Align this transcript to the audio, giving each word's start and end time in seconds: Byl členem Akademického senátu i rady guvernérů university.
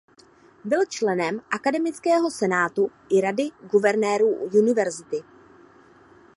Byl 0.65 0.85
členem 0.89 1.41
Akademického 1.51 2.31
senátu 2.31 2.91
i 3.09 3.21
rady 3.21 3.43
guvernérů 3.71 4.27
university. 4.45 5.23